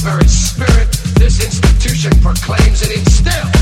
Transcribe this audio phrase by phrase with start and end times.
[0.00, 3.59] very spirit this institution proclaims, and it still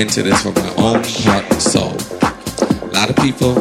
[0.00, 1.94] into this for my own heart and soul.
[2.88, 3.58] A lot of people,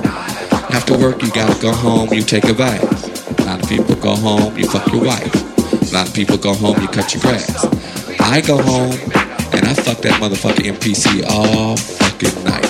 [0.74, 3.40] after work, you gotta go home, you take a bath.
[3.40, 5.92] A lot of people go home, you fuck your wife.
[5.92, 7.66] A lot of people go home, you cut your grass.
[8.22, 8.94] I go home
[9.54, 12.69] and I fuck that motherfucking MPC all fucking night.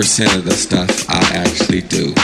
[0.00, 2.14] 10% of the stuff I actually do.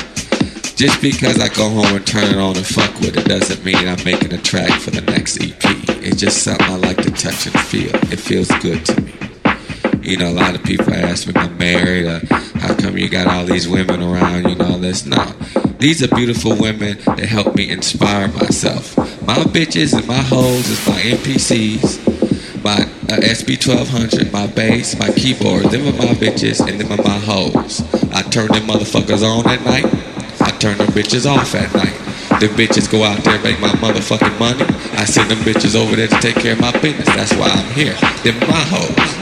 [0.77, 3.77] Just because I go home and turn it on and fuck with it doesn't mean
[3.77, 5.61] I'm making a track for the next EP.
[6.03, 7.95] It's just something I like to touch and feel.
[8.11, 9.13] It feels good to me.
[10.01, 12.21] You know, a lot of people ask me, I'm married, uh,
[12.61, 15.05] how come you got all these women around, you know, this?
[15.05, 15.35] No.
[15.79, 18.97] These are beautiful women that help me inspire myself.
[19.27, 25.65] My bitches and my hoes is my MPCs, my uh, SP1200, my bass, my keyboard.
[25.67, 27.83] Them are my bitches and them are my hoes.
[28.13, 29.87] I turn them motherfuckers on at night.
[30.41, 31.95] I turn them bitches off at night.
[32.41, 34.65] Them bitches go out there and make my motherfucking money.
[34.99, 37.07] I send them bitches over there to take care of my business.
[37.07, 37.95] That's why I'm here.
[38.25, 39.16] Them my hoes.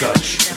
[0.00, 0.49] Scotch.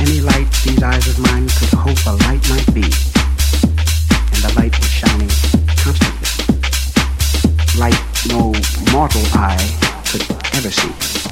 [0.00, 2.82] any light these eyes of mine could hope a light might be.
[2.82, 5.30] And the light was shining
[5.76, 6.30] constantly.
[7.78, 8.52] Light no
[8.92, 10.22] mortal eye could
[10.54, 11.25] ever see.